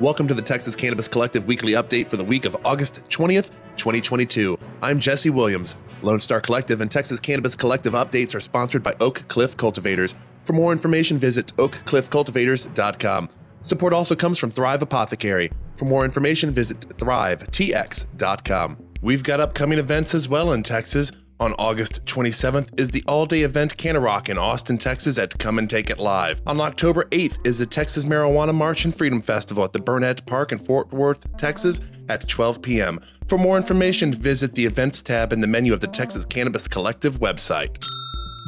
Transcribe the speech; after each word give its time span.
Welcome 0.00 0.28
to 0.28 0.34
the 0.34 0.40
Texas 0.40 0.76
Cannabis 0.76 1.08
Collective 1.08 1.46
weekly 1.46 1.72
update 1.72 2.06
for 2.06 2.16
the 2.16 2.24
week 2.24 2.46
of 2.46 2.56
August 2.64 3.02
20th, 3.10 3.50
2022. 3.76 4.58
I'm 4.80 4.98
Jesse 4.98 5.28
Williams. 5.28 5.76
Lone 6.00 6.20
Star 6.20 6.40
Collective 6.40 6.80
and 6.80 6.90
Texas 6.90 7.20
Cannabis 7.20 7.54
Collective 7.54 7.92
updates 7.92 8.34
are 8.34 8.40
sponsored 8.40 8.82
by 8.82 8.94
Oak 8.98 9.24
Cliff 9.28 9.58
Cultivators. 9.58 10.14
For 10.44 10.54
more 10.54 10.72
information, 10.72 11.18
visit 11.18 11.48
oakcliffcultivators.com. 11.58 13.28
Support 13.60 13.92
also 13.92 14.16
comes 14.16 14.38
from 14.38 14.50
Thrive 14.50 14.80
Apothecary. 14.80 15.50
For 15.74 15.84
more 15.84 16.06
information, 16.06 16.48
visit 16.48 16.80
thrivetx.com. 16.80 18.76
We've 19.02 19.22
got 19.22 19.40
upcoming 19.40 19.78
events 19.78 20.14
as 20.14 20.30
well 20.30 20.52
in 20.52 20.62
Texas. 20.62 21.12
On 21.40 21.54
August 21.54 22.04
27th 22.04 22.78
is 22.78 22.90
the 22.90 23.02
all-day 23.08 23.44
event 23.44 23.78
CannaRock 23.78 24.28
in 24.28 24.36
Austin, 24.36 24.76
Texas 24.76 25.16
at 25.16 25.38
Come 25.38 25.58
and 25.58 25.70
Take 25.70 25.88
It 25.88 25.98
Live. 25.98 26.42
On 26.46 26.60
October 26.60 27.04
8th 27.04 27.38
is 27.46 27.58
the 27.58 27.64
Texas 27.64 28.04
Marijuana 28.04 28.54
March 28.54 28.84
and 28.84 28.94
Freedom 28.94 29.22
Festival 29.22 29.64
at 29.64 29.72
the 29.72 29.80
Burnett 29.80 30.26
Park 30.26 30.52
in 30.52 30.58
Fort 30.58 30.92
Worth, 30.92 31.34
Texas 31.38 31.80
at 32.10 32.28
12 32.28 32.60
p.m. 32.60 33.00
For 33.26 33.38
more 33.38 33.56
information, 33.56 34.12
visit 34.12 34.54
the 34.54 34.66
events 34.66 35.00
tab 35.00 35.32
in 35.32 35.40
the 35.40 35.46
menu 35.46 35.72
of 35.72 35.80
the 35.80 35.86
Texas 35.86 36.26
Cannabis 36.26 36.68
Collective 36.68 37.20
website. 37.20 37.82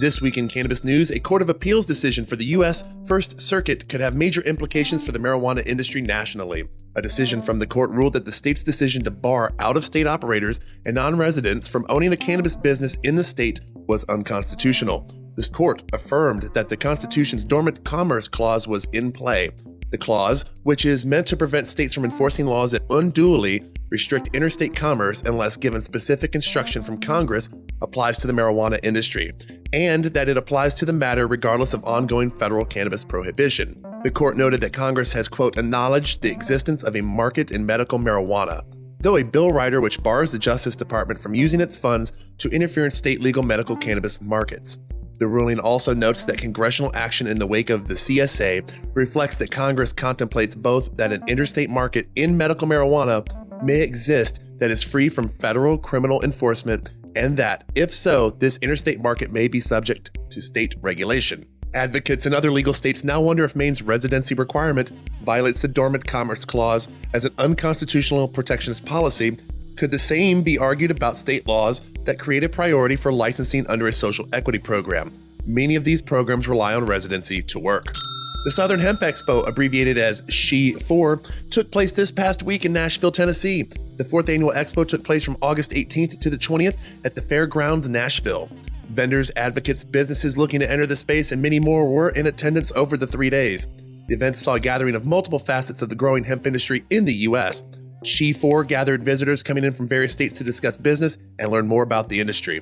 This 0.03 0.21
week 0.21 0.37
in 0.37 0.47
cannabis 0.49 0.85
news, 0.85 1.11
a 1.11 1.19
Court 1.19 1.41
of 1.41 1.49
Appeals 1.49 1.87
decision 1.87 2.27
for 2.27 2.37
the 2.37 2.45
U.S. 2.47 2.85
First 3.07 3.41
Circuit 3.41 3.89
could 3.89 4.03
have 4.03 4.15
major 4.15 4.43
implications 4.43 5.03
for 5.03 5.13
the 5.13 5.19
marijuana 5.19 5.67
industry 5.67 6.03
nationally. 6.03 6.69
A 6.95 7.01
decision 7.01 7.41
from 7.41 7.59
the 7.59 7.67
court 7.67 7.91
ruled 7.91 8.13
that 8.13 8.27
the 8.27 8.33
state's 8.33 8.63
decision 8.63 9.03
to 9.05 9.11
bar 9.11 9.53
out 9.59 9.79
of 9.79 9.85
state 9.85 10.07
operators 10.07 10.61
and 10.85 10.95
non 10.95 11.17
residents 11.17 11.67
from 11.67 11.87
owning 11.89 12.13
a 12.13 12.17
cannabis 12.17 12.55
business 12.55 12.97
in 13.03 13.15
the 13.15 13.25
state 13.25 13.61
was 13.87 14.05
unconstitutional. 14.05 15.11
This 15.35 15.49
court 15.49 15.83
affirmed 15.95 16.51
that 16.55 16.69
the 16.69 16.77
Constitution's 16.77 17.47
Dormant 17.47 17.83
Commerce 17.85 18.29
Clause 18.29 18.69
was 18.69 18.85
in 18.93 19.11
play. 19.11 19.51
The 19.91 19.97
clause, 19.97 20.45
which 20.65 20.85
is 20.85 21.07
meant 21.07 21.27
to 21.29 21.37
prevent 21.37 21.69
states 21.69 21.95
from 21.95 22.05
enforcing 22.05 22.47
laws 22.47 22.73
that 22.73 22.83
unduly 22.91 23.63
restrict 23.89 24.29
interstate 24.35 24.75
commerce 24.77 25.23
unless 25.23 25.57
given 25.57 25.81
specific 25.81 26.35
instruction 26.35 26.83
from 26.83 26.99
Congress, 26.99 27.49
applies 27.81 28.19
to 28.19 28.27
the 28.27 28.33
marijuana 28.33 28.79
industry, 28.83 29.33
and 29.73 30.05
that 30.05 30.29
it 30.29 30.39
applies 30.39 30.75
to 30.75 30.85
the 30.85 30.93
matter 30.93 31.27
regardless 31.27 31.75
of 31.75 31.85
ongoing 31.85 32.31
federal 32.31 32.65
cannabis 32.65 33.05
prohibition. 33.05 33.83
The 34.03 34.11
court 34.11 34.37
noted 34.37 34.61
that 34.63 34.73
Congress 34.73 35.13
has, 35.13 35.29
quote, 35.29 35.57
acknowledged 35.57 36.23
the 36.23 36.31
existence 36.31 36.83
of 36.83 36.97
a 36.97 37.03
market 37.03 37.53
in 37.53 37.65
medical 37.65 38.01
marijuana, 38.01 38.65
though 38.99 39.17
a 39.17 39.23
bill 39.23 39.51
rider 39.51 39.81
which 39.81 40.03
bars 40.03 40.33
the 40.33 40.41
Justice 40.41 40.75
Department 40.75 41.21
from 41.21 41.37
using 41.37 41.61
its 41.61 41.77
funds 41.77 42.13
to 42.39 42.49
interfere 42.49 42.85
in 42.85 42.91
state 42.91 43.21
legal 43.21 43.45
medical 43.45 43.77
cannabis 43.77 44.21
markets. 44.21 44.79
The 45.21 45.29
ruling 45.29 45.61
also 45.61 45.95
notes 45.95 46.25
that 46.25 46.39
congressional 46.39 46.91
action 46.97 47.29
in 47.29 47.39
the 47.39 47.47
wake 47.47 47.71
of 47.71 47.87
the 47.87 47.95
CSA 47.95 48.75
reflects 48.93 49.37
that 49.37 49.53
Congress 49.53 49.93
contemplates 49.93 50.57
both 50.57 50.97
that 50.97 51.13
an 51.13 51.23
interstate 51.29 51.71
market 51.71 52.09
in 52.17 52.37
medical 52.37 52.67
marijuana 52.67 53.25
may 53.63 53.83
exist 53.83 54.41
that 54.59 54.73
is 54.73 54.83
free 54.83 55.09
from 55.11 55.29
federal 55.29 55.79
criminal 55.79 56.21
enforcement 56.25 56.93
and 57.15 57.37
that, 57.37 57.71
if 57.77 57.95
so, 57.95 58.31
this 58.31 58.59
interstate 58.59 59.01
market 59.01 59.31
may 59.31 59.47
be 59.47 59.61
subject 59.61 60.19
to 60.31 60.43
state 60.43 60.75
regulation. 60.81 61.47
Advocates 61.75 62.27
in 62.27 62.35
other 62.35 62.51
legal 62.51 62.75
states 62.75 63.03
now 63.03 63.21
wonder 63.21 63.45
if 63.45 63.57
Maine's 63.57 63.83
residency 63.83 64.35
requirement 64.35 64.91
violates 65.23 65.63
the 65.63 65.69
Dormant 65.69 66.07
Commerce 66.07 66.45
Clause 66.45 66.89
as 67.15 67.25
an 67.25 67.33
unconstitutional 67.39 68.29
protectionist 68.29 68.85
policy. 68.85 69.37
Could 69.77 69.91
the 69.91 69.99
same 69.99 70.43
be 70.43 70.59
argued 70.59 70.91
about 70.91 71.17
state 71.17 71.47
laws 71.47 71.81
that 72.05 72.19
create 72.19 72.45
a 72.45 72.49
priority 72.49 72.97
for 72.97 73.11
licensing 73.11 73.67
under 73.69 73.87
a 73.87 73.93
social 73.93 74.29
equity 74.35 74.59
program? 74.59 75.19
Many 75.47 75.75
of 75.75 75.85
these 75.85 76.03
programs 76.03 76.47
rely 76.47 76.75
on 76.75 76.85
residency 76.85 77.41
to 77.43 77.59
work. 77.59 77.87
The 78.45 78.51
Southern 78.51 78.81
Hemp 78.81 79.01
Expo, 79.01 79.47
abbreviated 79.47 79.97
as 79.97 80.23
SHE4, 80.23 81.51
took 81.51 81.71
place 81.71 81.93
this 81.93 82.13
past 82.13 82.43
week 82.43 82.65
in 82.65 82.73
Nashville, 82.73 83.13
Tennessee. 83.13 83.69
The 83.97 84.05
fourth 84.05 84.29
annual 84.29 84.53
expo 84.53 84.87
took 84.87 85.05
place 85.05 85.25
from 85.25 85.37
August 85.41 85.71
18th 85.71 86.19
to 86.21 86.29
the 86.29 86.37
20th 86.37 86.77
at 87.05 87.15
the 87.15 87.23
Fairgrounds 87.23 87.89
Nashville. 87.89 88.51
Vendors, 88.93 89.31
advocates, 89.37 89.85
businesses 89.85 90.37
looking 90.37 90.61
to 90.61 90.71
enter 90.71 90.87
the 90.87 90.97
space, 90.97 91.33
and 91.33 91.41
many 91.41 91.59
more 91.59 91.91
were 91.91 92.11
in 92.11 92.27
attendance 92.27 92.71
over 92.73 92.97
the 92.97 93.07
three 93.07 93.31
days. 93.31 93.67
The 94.09 94.15
event 94.15 94.37
saw 94.37 94.55
a 94.55 94.61
gathering 94.61 94.95
of 94.95 95.07
multiple 95.07 95.39
facets 95.39 95.81
of 95.81 95.89
the 95.89 95.95
growing 95.95 96.25
hemp 96.25 96.47
industry 96.47 96.85
in 96.91 97.07
the 97.07 97.15
U.S. 97.15 97.63
SHE4 98.05 98.67
gathered 98.67 99.03
visitors 99.03 99.43
coming 99.43 99.65
in 99.65 99.73
from 99.73 99.89
various 99.89 100.13
states 100.13 100.37
to 100.39 100.45
discuss 100.45 100.77
business 100.77 101.17
and 101.39 101.51
learn 101.51 101.67
more 101.67 101.83
about 101.83 102.09
the 102.09 102.21
industry. 102.21 102.61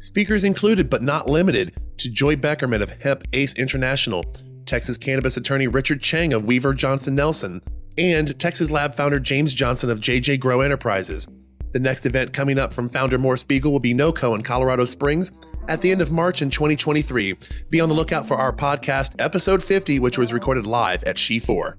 Speakers 0.00 0.44
included, 0.44 0.90
but 0.90 1.02
not 1.02 1.28
limited, 1.28 1.72
to 1.98 2.10
Joy 2.10 2.36
Beckerman 2.36 2.82
of 2.82 3.02
Hemp 3.02 3.24
Ace 3.32 3.54
International, 3.54 4.24
Texas 4.64 4.98
cannabis 4.98 5.36
attorney 5.36 5.68
Richard 5.68 6.00
Chang 6.00 6.32
of 6.32 6.44
Weaver 6.44 6.74
Johnson 6.74 7.14
Nelson, 7.14 7.60
and 7.96 8.38
Texas 8.38 8.70
Lab 8.70 8.94
founder 8.94 9.20
James 9.20 9.54
Johnson 9.54 9.90
of 9.90 10.00
JJ 10.00 10.40
Grow 10.40 10.60
Enterprises. 10.60 11.28
The 11.72 11.80
next 11.80 12.06
event 12.06 12.32
coming 12.32 12.58
up 12.58 12.72
from 12.72 12.88
founder 12.88 13.18
Morris 13.18 13.44
Beegle 13.44 13.70
will 13.70 13.80
be 13.80 13.92
NOCO 13.92 14.34
in 14.34 14.42
Colorado 14.42 14.84
Springs 14.84 15.32
at 15.68 15.80
the 15.80 15.92
end 15.92 16.00
of 16.00 16.10
March 16.10 16.42
in 16.42 16.50
2023. 16.50 17.36
Be 17.70 17.80
on 17.80 17.88
the 17.88 17.94
lookout 17.94 18.26
for 18.26 18.34
our 18.34 18.52
podcast, 18.52 19.14
episode 19.18 19.62
50, 19.62 20.00
which 20.00 20.18
was 20.18 20.32
recorded 20.32 20.66
live 20.66 21.04
at 21.04 21.16
SHE4. 21.16 21.78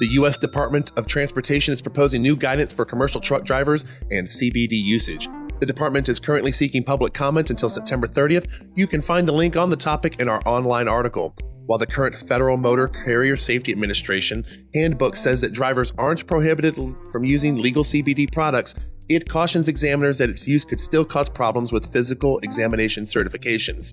The 0.00 0.08
U.S. 0.12 0.38
Department 0.38 0.92
of 0.96 1.06
Transportation 1.06 1.72
is 1.72 1.82
proposing 1.82 2.22
new 2.22 2.36
guidance 2.36 2.72
for 2.72 2.84
commercial 2.84 3.20
truck 3.20 3.44
drivers 3.44 3.84
and 4.10 4.26
CBD 4.26 4.72
usage. 4.72 5.28
The 5.60 5.66
department 5.66 6.08
is 6.08 6.18
currently 6.18 6.50
seeking 6.50 6.82
public 6.82 7.14
comment 7.14 7.50
until 7.50 7.68
September 7.68 8.06
30th. 8.06 8.46
You 8.74 8.86
can 8.86 9.00
find 9.00 9.26
the 9.26 9.32
link 9.32 9.56
on 9.56 9.70
the 9.70 9.76
topic 9.76 10.18
in 10.18 10.28
our 10.28 10.42
online 10.46 10.88
article. 10.88 11.34
While 11.66 11.78
the 11.78 11.86
current 11.86 12.14
Federal 12.14 12.58
Motor 12.58 12.88
Carrier 12.88 13.36
Safety 13.36 13.72
Administration 13.72 14.44
handbook 14.74 15.16
says 15.16 15.40
that 15.40 15.54
drivers 15.54 15.94
aren't 15.96 16.26
prohibited 16.26 16.74
from 17.10 17.24
using 17.24 17.56
legal 17.56 17.84
CBD 17.84 18.30
products, 18.30 18.74
it 19.08 19.28
cautions 19.28 19.68
examiners 19.68 20.18
that 20.18 20.30
its 20.30 20.48
use 20.48 20.64
could 20.64 20.80
still 20.80 21.04
cause 21.04 21.28
problems 21.28 21.72
with 21.72 21.92
physical 21.92 22.38
examination 22.40 23.06
certifications. 23.06 23.92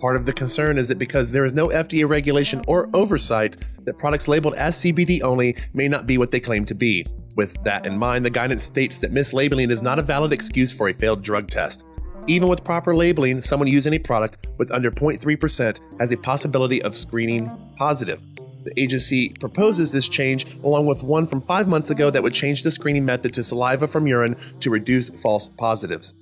Part 0.00 0.16
of 0.16 0.26
the 0.26 0.32
concern 0.32 0.76
is 0.76 0.88
that 0.88 0.98
because 0.98 1.30
there 1.30 1.44
is 1.44 1.54
no 1.54 1.68
FDA 1.68 2.08
regulation 2.08 2.62
or 2.68 2.88
oversight, 2.94 3.56
that 3.84 3.98
products 3.98 4.28
labeled 4.28 4.54
as 4.54 4.76
CBD 4.76 5.22
only 5.22 5.56
may 5.72 5.88
not 5.88 6.06
be 6.06 6.18
what 6.18 6.30
they 6.30 6.40
claim 6.40 6.64
to 6.66 6.74
be. 6.74 7.06
With 7.36 7.62
that 7.64 7.86
in 7.86 7.98
mind, 7.98 8.24
the 8.24 8.30
guidance 8.30 8.64
states 8.64 8.98
that 9.00 9.12
mislabeling 9.12 9.70
is 9.70 9.82
not 9.82 9.98
a 9.98 10.02
valid 10.02 10.32
excuse 10.32 10.72
for 10.72 10.88
a 10.88 10.92
failed 10.92 11.22
drug 11.22 11.48
test. 11.48 11.84
Even 12.26 12.48
with 12.48 12.64
proper 12.64 12.94
labeling, 12.94 13.42
someone 13.42 13.68
using 13.68 13.94
a 13.94 13.98
product 13.98 14.46
with 14.58 14.70
under 14.70 14.90
0.3% 14.90 16.00
has 16.00 16.12
a 16.12 16.16
possibility 16.16 16.82
of 16.82 16.94
screening 16.94 17.50
positive. 17.76 18.22
The 18.64 18.80
agency 18.80 19.28
proposes 19.40 19.92
this 19.92 20.08
change 20.08 20.46
along 20.62 20.86
with 20.86 21.02
one 21.02 21.26
from 21.26 21.42
five 21.42 21.68
months 21.68 21.90
ago 21.90 22.10
that 22.10 22.22
would 22.22 22.34
change 22.34 22.62
the 22.62 22.70
screening 22.70 23.04
method 23.04 23.34
to 23.34 23.44
saliva 23.44 23.86
from 23.86 24.06
urine 24.06 24.36
to 24.60 24.70
reduce 24.70 25.10
false 25.10 25.48
positives. 25.48 26.14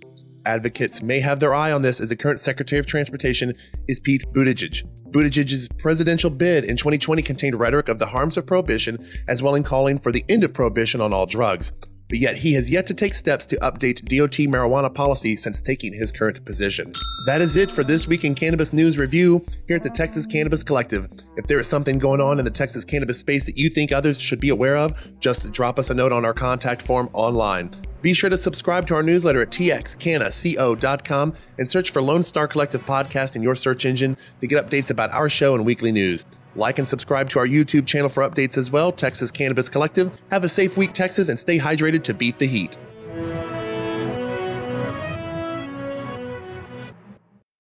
Advocates 0.44 1.02
may 1.02 1.20
have 1.20 1.38
their 1.38 1.54
eye 1.54 1.70
on 1.70 1.82
this 1.82 2.00
as 2.00 2.08
the 2.08 2.16
current 2.16 2.40
Secretary 2.40 2.80
of 2.80 2.86
Transportation 2.86 3.54
is 3.86 4.00
Pete 4.00 4.24
Buttigieg. 4.32 4.82
Buttigieg's 5.12 5.68
presidential 5.78 6.30
bid 6.30 6.64
in 6.64 6.76
2020 6.76 7.22
contained 7.22 7.60
rhetoric 7.60 7.88
of 7.88 8.00
the 8.00 8.06
harms 8.06 8.36
of 8.36 8.46
prohibition 8.46 8.98
as 9.28 9.42
well 9.42 9.54
as 9.54 9.64
calling 9.64 9.98
for 9.98 10.10
the 10.10 10.24
end 10.28 10.42
of 10.42 10.52
prohibition 10.52 11.00
on 11.00 11.12
all 11.12 11.26
drugs 11.26 11.70
but 12.12 12.20
yet 12.20 12.36
he 12.36 12.52
has 12.52 12.70
yet 12.70 12.86
to 12.86 12.92
take 12.92 13.14
steps 13.14 13.46
to 13.46 13.56
update 13.60 14.04
DOT 14.04 14.36
marijuana 14.52 14.92
policy 14.92 15.34
since 15.34 15.62
taking 15.62 15.94
his 15.94 16.12
current 16.12 16.44
position. 16.44 16.92
That 17.24 17.40
is 17.40 17.56
it 17.56 17.70
for 17.70 17.82
this 17.82 18.06
week 18.06 18.22
in 18.22 18.34
Cannabis 18.34 18.74
News 18.74 18.98
Review 18.98 19.42
here 19.66 19.76
at 19.76 19.82
the 19.82 19.88
Texas 19.88 20.26
Cannabis 20.26 20.62
Collective. 20.62 21.08
If 21.38 21.46
there 21.46 21.58
is 21.58 21.66
something 21.66 21.98
going 21.98 22.20
on 22.20 22.38
in 22.38 22.44
the 22.44 22.50
Texas 22.50 22.84
cannabis 22.84 23.16
space 23.16 23.46
that 23.46 23.56
you 23.56 23.70
think 23.70 23.92
others 23.92 24.20
should 24.20 24.40
be 24.42 24.50
aware 24.50 24.76
of, 24.76 25.18
just 25.20 25.50
drop 25.52 25.78
us 25.78 25.88
a 25.88 25.94
note 25.94 26.12
on 26.12 26.26
our 26.26 26.34
contact 26.34 26.82
form 26.82 27.08
online. 27.14 27.70
Be 28.02 28.12
sure 28.12 28.28
to 28.28 28.36
subscribe 28.36 28.86
to 28.88 28.94
our 28.94 29.02
newsletter 29.02 29.40
at 29.40 29.48
txcannaco.com 29.48 31.34
and 31.56 31.66
search 31.66 31.90
for 31.92 32.02
Lone 32.02 32.24
Star 32.24 32.46
Collective 32.46 32.84
Podcast 32.84 33.36
in 33.36 33.42
your 33.42 33.54
search 33.54 33.86
engine 33.86 34.18
to 34.42 34.46
get 34.46 34.66
updates 34.66 34.90
about 34.90 35.12
our 35.12 35.30
show 35.30 35.54
and 35.54 35.64
weekly 35.64 35.92
news. 35.92 36.26
Like 36.54 36.78
and 36.78 36.86
subscribe 36.86 37.30
to 37.30 37.38
our 37.38 37.46
YouTube 37.46 37.86
channel 37.86 38.08
for 38.08 38.22
updates 38.22 38.56
as 38.56 38.70
well. 38.70 38.92
Texas 38.92 39.30
Cannabis 39.30 39.68
Collective. 39.68 40.10
Have 40.30 40.44
a 40.44 40.48
safe 40.48 40.76
week, 40.76 40.92
Texas, 40.92 41.28
and 41.28 41.38
stay 41.38 41.58
hydrated 41.58 42.02
to 42.04 42.14
beat 42.14 42.38
the 42.38 42.46
heat. 42.46 42.76